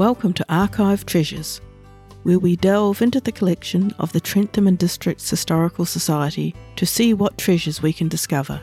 [0.00, 1.60] Welcome to Archive Treasures,
[2.22, 7.12] where we delve into the collection of the Trentham and Districts Historical Society to see
[7.12, 8.62] what treasures we can discover.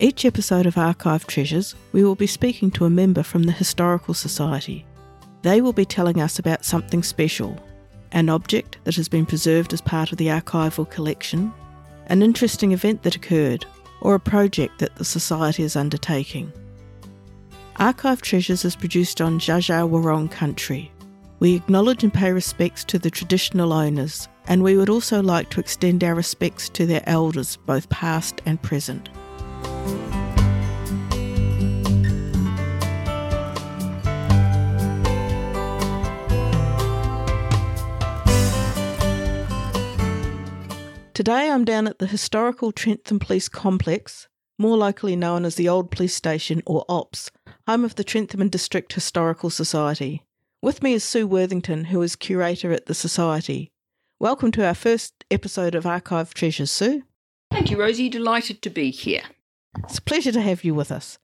[0.00, 4.12] Each episode of Archive Treasures, we will be speaking to a member from the Historical
[4.12, 4.84] Society.
[5.40, 7.58] They will be telling us about something special
[8.12, 11.54] an object that has been preserved as part of the archival collection,
[12.08, 13.64] an interesting event that occurred,
[14.02, 16.52] or a project that the Society is undertaking.
[17.80, 20.90] Archive Treasures is produced on Dja Wurrung country.
[21.38, 25.60] We acknowledge and pay respects to the traditional owners, and we would also like to
[25.60, 29.08] extend our respects to their elders, both past and present.
[41.14, 44.26] Today I'm down at the historical Trentham Police Complex,
[44.58, 47.30] more locally known as the Old Police Station or OPS,
[47.68, 50.22] home of the Trentham and District Historical Society.
[50.62, 53.70] With me is Sue Worthington, who is curator at the Society.
[54.18, 57.02] Welcome to our first episode of Archive Treasures, Sue.
[57.50, 58.08] Thank you, Rosie.
[58.08, 59.20] Delighted to be here.
[59.84, 61.18] It's a pleasure to have you with us.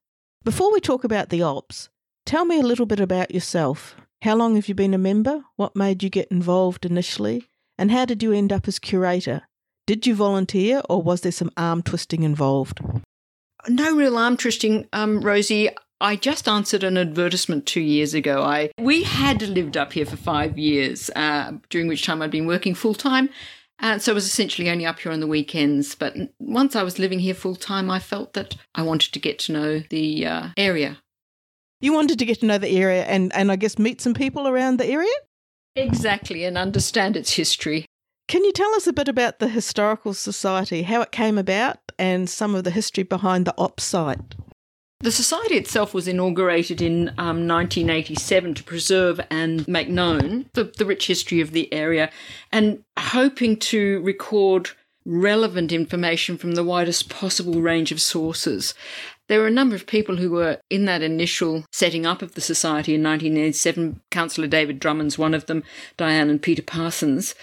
[0.44, 1.88] Before we talk about the OPS,
[2.26, 3.96] tell me a little bit about yourself.
[4.20, 5.44] How long have you been a member?
[5.56, 7.48] What made you get involved initially?
[7.78, 9.44] And how did you end up as curator?
[9.86, 12.82] Did you volunteer or was there some arm twisting involved?
[13.66, 15.70] No real arm twisting, um, Rosie.
[16.04, 18.42] I just answered an advertisement two years ago.
[18.42, 22.46] I we had lived up here for five years, uh, during which time I'd been
[22.46, 23.30] working full time,
[23.78, 25.94] and so I was essentially only up here on the weekends.
[25.94, 29.38] But once I was living here full time, I felt that I wanted to get
[29.40, 30.98] to know the uh, area.
[31.80, 34.46] You wanted to get to know the area and, and I guess meet some people
[34.46, 35.16] around the area?
[35.74, 37.86] Exactly, and understand its history.
[38.28, 42.28] Can you tell us a bit about the Historical Society, how it came about, and
[42.28, 44.34] some of the history behind the OPS site?
[45.04, 50.86] The Society itself was inaugurated in um, 1987 to preserve and make known the, the
[50.86, 52.10] rich history of the area
[52.50, 54.70] and hoping to record
[55.04, 58.72] relevant information from the widest possible range of sources.
[59.28, 62.40] There were a number of people who were in that initial setting up of the
[62.40, 64.00] Society in 1987.
[64.10, 65.64] Councillor David Drummond's one of them,
[65.98, 67.34] Diane and Peter Parsons.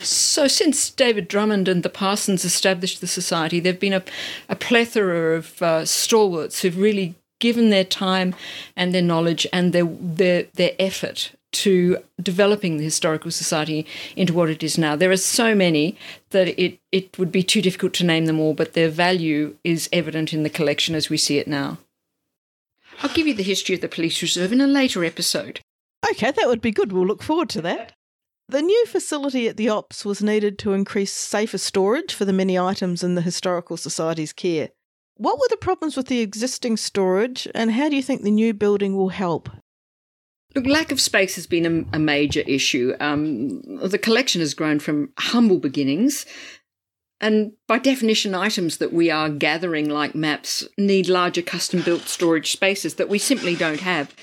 [0.00, 4.04] So, since David Drummond and the Parsons established the Society, there have been a,
[4.48, 8.34] a plethora of uh, stalwarts who've really given their time
[8.76, 14.50] and their knowledge and their, their, their effort to developing the Historical Society into what
[14.50, 14.94] it is now.
[14.94, 15.96] There are so many
[16.30, 19.88] that it, it would be too difficult to name them all, but their value is
[19.92, 21.78] evident in the collection as we see it now.
[23.02, 25.60] I'll give you the history of the police reserve in a later episode.
[26.10, 26.92] Okay, that would be good.
[26.92, 27.92] We'll look forward to that.
[28.50, 32.58] The new facility at the Ops was needed to increase safer storage for the many
[32.58, 34.70] items in the Historical Society's care.
[35.16, 38.54] What were the problems with the existing storage, and how do you think the new
[38.54, 39.50] building will help?
[40.54, 42.94] Look, lack of space has been a, a major issue.
[43.00, 46.24] Um, the collection has grown from humble beginnings,
[47.20, 52.50] and by definition, items that we are gathering, like maps, need larger custom built storage
[52.52, 54.14] spaces that we simply don't have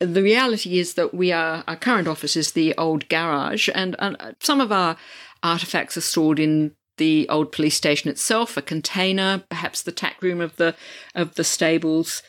[0.00, 4.36] the reality is that we are our current office is the old garage, and, and
[4.40, 4.96] some of our
[5.42, 10.40] artifacts are stored in the old police station itself, a container, perhaps the tack room
[10.40, 10.74] of the
[11.14, 12.22] of the stables,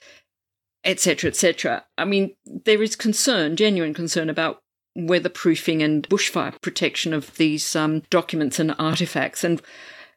[0.84, 1.86] etc., etc.
[1.98, 4.62] I mean, there is concern, genuine concern about
[4.98, 9.62] weatherproofing and bushfire protection of these um, documents and artifacts, and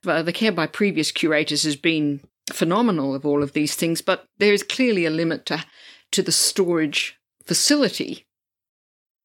[0.06, 2.20] uh, the care by previous curators has been
[2.52, 4.02] phenomenal of all of these things.
[4.02, 5.64] But there is clearly a limit to
[6.12, 8.26] to the storage facility.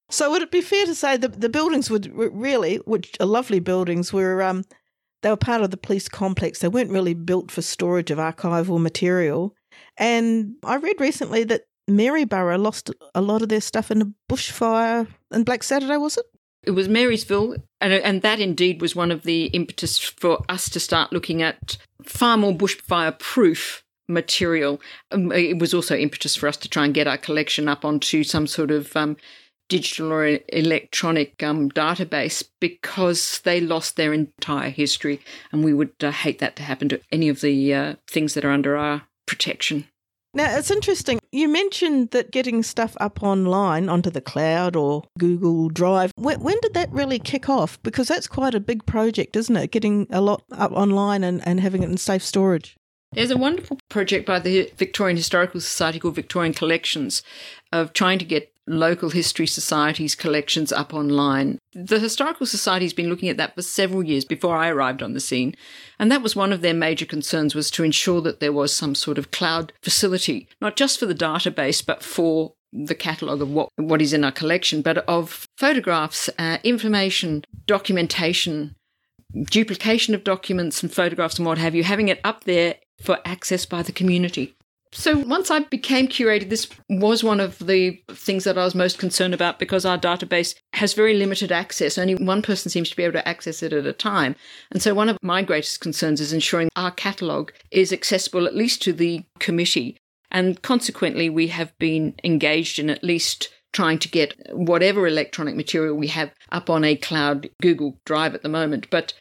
[0.09, 3.59] So would it be fair to say that the buildings would really, which are lovely
[3.59, 4.63] buildings, were um,
[5.21, 6.59] they were part of the police complex.
[6.59, 9.55] They weren't really built for storage of archival material.
[9.97, 15.07] And I read recently that Maryborough lost a lot of their stuff in a bushfire
[15.31, 16.25] and Black Saturday, was it?
[16.63, 20.79] It was Marysville, and, and that indeed was one of the impetus for us to
[20.79, 24.81] start looking at far more bushfire proof material.
[25.11, 28.23] Um, it was also impetus for us to try and get our collection up onto
[28.23, 29.17] some sort of um,
[29.69, 35.19] digital or electronic um, database because they lost their entire history,
[35.51, 38.45] and we would uh, hate that to happen to any of the uh, things that
[38.45, 39.87] are under our protection.
[40.35, 41.19] Now, it's interesting.
[41.31, 46.11] You mentioned that getting stuff up online onto the cloud or Google Drive.
[46.17, 47.81] When, when, did that really kick off?
[47.83, 49.71] Because that's quite a big project, isn't it?
[49.71, 52.75] Getting a lot up online and, and having it in safe storage.
[53.15, 57.23] There's a wonderful project by the Victorian Historical Society called Victorian Collections
[57.71, 61.59] of trying to get local history societies' collections up online.
[61.73, 65.13] The Historical Society has been looking at that for several years before I arrived on
[65.13, 65.55] the scene,
[65.97, 68.95] and that was one of their major concerns was to ensure that there was some
[68.95, 73.69] sort of cloud facility, not just for the database, but for the catalogue of what,
[73.77, 78.75] what is in our collection, but of photographs, uh, information, documentation,
[79.49, 83.65] duplication of documents and photographs and what have you, having it up there for access
[83.65, 84.55] by the community.
[84.91, 88.97] So once I became curator, this was one of the things that I was most
[88.97, 91.97] concerned about because our database has very limited access.
[91.97, 94.35] Only one person seems to be able to access it at a time.
[94.71, 98.81] And so one of my greatest concerns is ensuring our catalogue is accessible at least
[98.83, 99.97] to the committee.
[100.31, 105.95] And consequently, we have been engaged in at least trying to get whatever electronic material
[105.95, 108.89] we have up on a cloud Google Drive at the moment.
[108.89, 109.13] But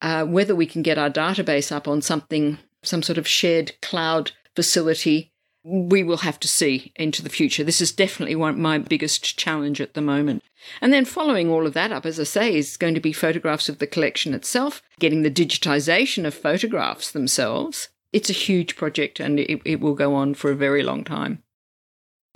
[0.00, 4.32] uh, whether we can get our database up on something, some sort of shared cloud
[4.56, 5.32] facility,
[5.62, 7.62] we will have to see into the future.
[7.62, 10.42] This is definitely one my biggest challenge at the moment.
[10.80, 13.68] And then following all of that up, as I say, is going to be photographs
[13.68, 17.88] of the collection itself, getting the digitization of photographs themselves.
[18.12, 21.42] It's a huge project and it, it will go on for a very long time.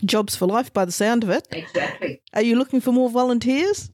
[0.05, 1.49] Jobs for life by the sound of it.
[1.51, 2.21] Exactly.
[2.35, 3.91] Are you looking for more volunteers?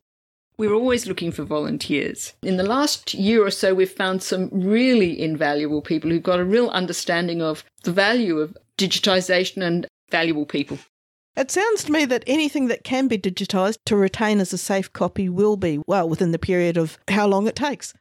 [0.61, 2.35] We're always looking for volunteers.
[2.43, 6.45] In the last year or so, we've found some really invaluable people who've got a
[6.45, 10.79] real understanding of the value of digitization and valuable people.
[11.35, 14.93] It sounds to me that anything that can be digitised to retain as a safe
[14.93, 17.95] copy will be, well, within the period of how long it takes.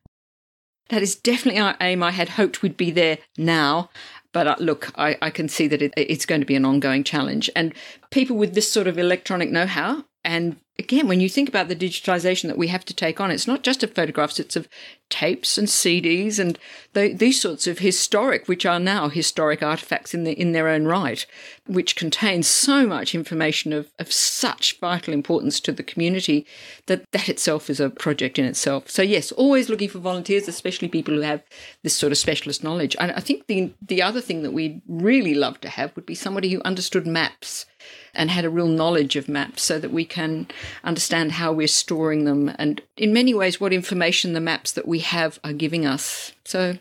[0.89, 2.03] That is definitely our aim.
[2.03, 3.89] I had hoped we'd be there now.
[4.33, 7.05] But uh, look, I, I, can see that it, it's going to be an ongoing
[7.05, 7.49] challenge.
[7.55, 7.73] And
[8.11, 11.75] people with this sort of electronic know how and again, when you think about the
[11.75, 14.67] digitization that we have to take on, it's not just of photographs, it's of
[15.09, 16.57] tapes and CDs and
[16.93, 20.85] the, these sorts of historic, which are now historic artifacts in, the, in their own
[20.85, 21.25] right,
[21.67, 26.45] which contain so much information of, of such vital importance to the community
[26.85, 28.89] that that itself is a project in itself.
[28.89, 31.43] So, yes, always looking for volunteers, especially people who have
[31.83, 32.95] this sort of specialist knowledge.
[32.99, 36.15] And I think the, the other thing that we'd really love to have would be
[36.15, 37.65] somebody who understood maps
[38.13, 40.47] and had a real knowledge of maps so that we can
[40.83, 44.99] understand how we're storing them and in many ways what information the maps that we
[44.99, 46.33] have are giving us.
[46.45, 46.77] So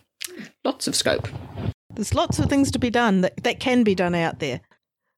[0.64, 1.28] lots of scope.
[1.94, 4.60] There's lots of things to be done that, that can be done out there.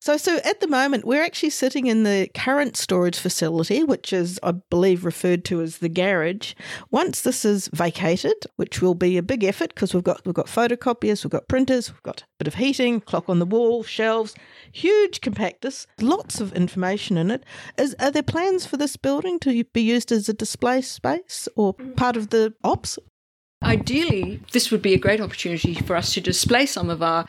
[0.03, 4.41] So, so at the moment, we're actually sitting in the current storage facility, which is,
[4.43, 6.55] I believe, referred to as the garage.
[6.91, 10.47] Once this is vacated, which will be a big effort because we've got we've got
[10.47, 14.35] photocopiers, we've got printers, we've got a bit of heating, clock on the wall, shelves,
[14.73, 17.45] huge compactus, lots of information in it.
[17.77, 21.75] Is are there plans for this building to be used as a display space or
[21.75, 21.95] mm.
[21.95, 22.99] part of the ops?
[23.63, 27.27] Ideally, this would be a great opportunity for us to display some of our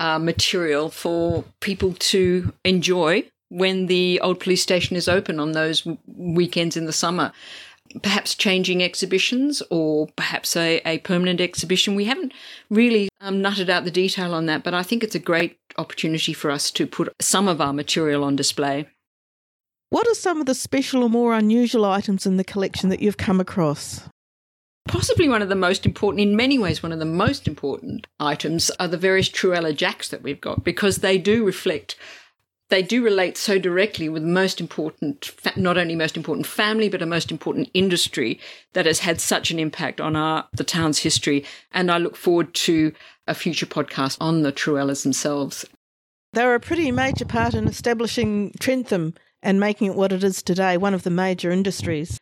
[0.00, 5.86] uh, material for people to enjoy when the old police station is open on those
[6.06, 7.32] weekends in the summer.
[8.02, 11.96] Perhaps changing exhibitions or perhaps a, a permanent exhibition.
[11.96, 12.32] We haven't
[12.70, 16.32] really um, nutted out the detail on that, but I think it's a great opportunity
[16.32, 18.88] for us to put some of our material on display.
[19.90, 23.16] What are some of the special or more unusual items in the collection that you've
[23.16, 24.08] come across?
[24.90, 28.72] Possibly one of the most important, in many ways, one of the most important items
[28.80, 31.94] are the various Trewhella jacks that we've got because they do reflect,
[32.70, 37.06] they do relate so directly with most important, not only most important family, but a
[37.06, 38.40] most important industry
[38.72, 41.44] that has had such an impact on our the town's history.
[41.70, 42.92] And I look forward to
[43.28, 45.64] a future podcast on the Trewhellas themselves.
[46.32, 50.42] They were a pretty major part in establishing Trentham and making it what it is
[50.42, 52.19] today, one of the major industries.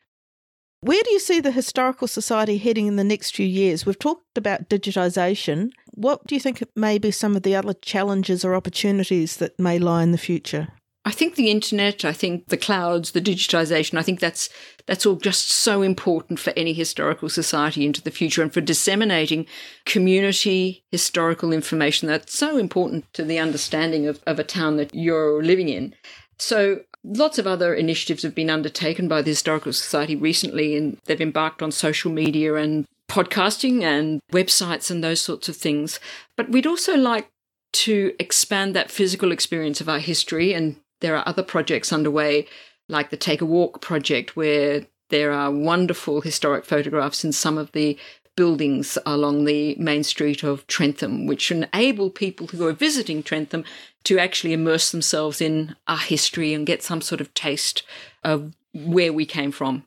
[0.80, 3.84] Where do you see the Historical Society heading in the next few years?
[3.84, 5.72] We've talked about digitisation.
[5.94, 9.80] What do you think may be some of the other challenges or opportunities that may
[9.80, 10.68] lie in the future?
[11.04, 14.50] I think the internet, I think the clouds, the digitization, I think that's
[14.86, 19.46] that's all just so important for any historical society into the future and for disseminating
[19.84, 25.42] community historical information that's so important to the understanding of, of a town that you're
[25.42, 25.94] living in.
[26.38, 31.20] So Lots of other initiatives have been undertaken by the Historical Society recently, and they've
[31.20, 36.00] embarked on social media and podcasting and websites and those sorts of things.
[36.36, 37.30] But we'd also like
[37.72, 42.46] to expand that physical experience of our history, and there are other projects underway,
[42.88, 47.72] like the Take a Walk project, where there are wonderful historic photographs in some of
[47.72, 47.96] the
[48.38, 53.64] buildings along the main street of Trentham, which enable people who are visiting Trentham
[54.04, 57.82] to actually immerse themselves in our history and get some sort of taste
[58.22, 59.82] of where we came from.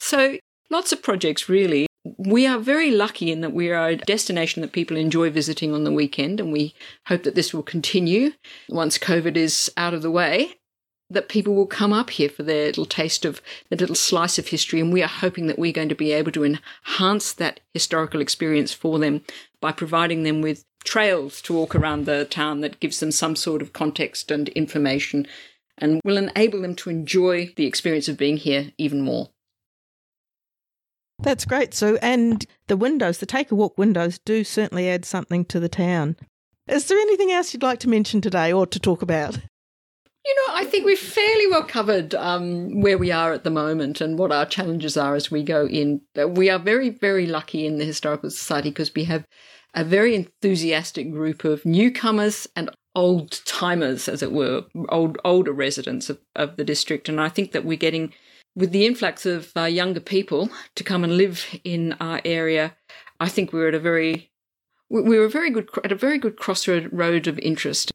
[0.00, 0.38] So,
[0.70, 1.86] lots of projects really.
[2.18, 5.84] We are very lucky in that we are a destination that people enjoy visiting on
[5.84, 6.74] the weekend, and we
[7.06, 8.32] hope that this will continue
[8.68, 10.56] once COVID is out of the way
[11.12, 14.48] that people will come up here for their little taste of the little slice of
[14.48, 14.80] history.
[14.80, 18.72] And we are hoping that we're going to be able to enhance that historical experience
[18.72, 19.22] for them
[19.60, 23.62] by providing them with trails to walk around the town that gives them some sort
[23.62, 25.26] of context and information
[25.78, 29.30] and will enable them to enjoy the experience of being here even more.
[31.20, 31.98] That's great, Sue.
[32.02, 36.16] And the windows, the take a walk windows, do certainly add something to the town.
[36.66, 39.38] Is there anything else you'd like to mention today or to talk about?
[40.24, 44.00] You know, I think we've fairly well covered um, where we are at the moment
[44.00, 46.02] and what our challenges are as we go in.
[46.28, 49.24] We are very, very lucky in the Historical Society because we have
[49.74, 56.08] a very enthusiastic group of newcomers and old timers, as it were, old older residents
[56.08, 57.08] of, of the district.
[57.08, 58.12] And I think that we're getting,
[58.54, 62.76] with the influx of uh, younger people to come and live in our area,
[63.18, 64.30] I think we're at a very
[64.90, 66.92] we were very good at a very good crossroad
[67.26, 67.90] of interest.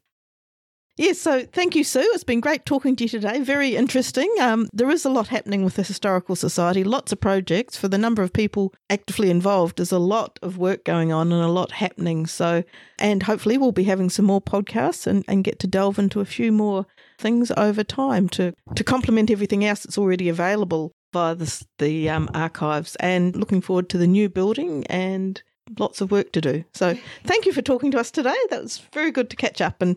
[0.98, 2.10] Yes, so thank you, Sue.
[2.12, 3.40] It's been great talking to you today.
[3.40, 4.28] Very interesting.
[4.40, 7.76] Um, there is a lot happening with the Historical Society, lots of projects.
[7.76, 11.40] For the number of people actively involved, there's a lot of work going on and
[11.40, 12.26] a lot happening.
[12.26, 12.64] So,
[12.98, 16.24] and hopefully, we'll be having some more podcasts and, and get to delve into a
[16.24, 16.84] few more
[17.16, 22.28] things over time to, to complement everything else that's already available via the, the um,
[22.34, 22.96] archives.
[22.96, 25.40] And looking forward to the new building and
[25.78, 26.64] lots of work to do.
[26.74, 28.34] So, thank you for talking to us today.
[28.50, 29.80] That was very good to catch up.
[29.80, 29.96] And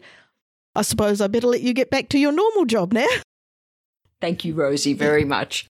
[0.73, 3.07] I suppose I better let you get back to your normal job now.
[4.21, 5.67] Thank you, Rosie, very much.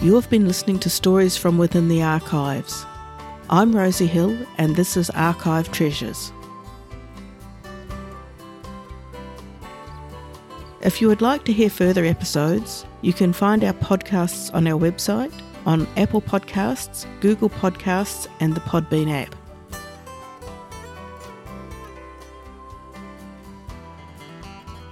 [0.00, 2.84] You have been listening to Stories from Within the Archives.
[3.48, 6.30] I'm Rosie Hill, and this is Archive Treasures.
[10.82, 14.78] If you would like to hear further episodes, you can find our podcasts on our
[14.78, 15.32] website
[15.66, 19.34] on Apple Podcasts, Google Podcasts, and the Podbean app.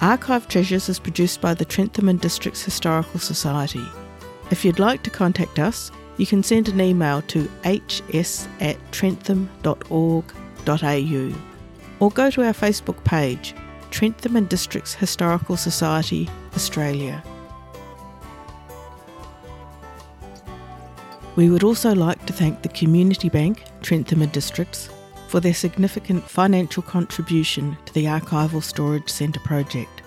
[0.01, 3.87] Archive Treasures is produced by the Trentham and Districts Historical Society.
[4.51, 10.23] If you'd like to contact us, you can send an email to hs at trentham.org.au
[12.01, 13.55] or go to our Facebook page,
[13.91, 17.23] Trentham and Districts Historical Society, Australia.
[21.35, 24.91] We would also like to thank the Community Bank, Trentham Districts,
[25.29, 30.03] for their significant financial contribution to the Archival Storage Centre project.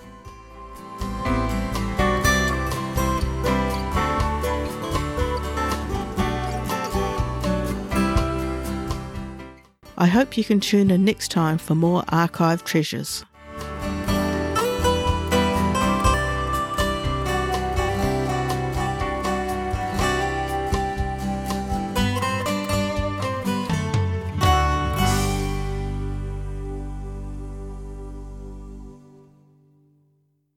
[9.97, 13.25] I hope you can tune in next time for more archive treasures.